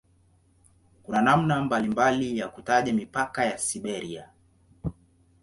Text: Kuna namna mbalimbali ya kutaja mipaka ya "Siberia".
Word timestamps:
Kuna 1.03 1.21
namna 1.21 1.61
mbalimbali 1.63 2.37
ya 2.37 2.47
kutaja 2.47 2.93
mipaka 2.93 3.45
ya 3.45 3.57
"Siberia". 3.57 4.29